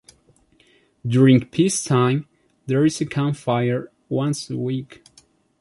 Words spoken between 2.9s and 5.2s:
a campfire once a week.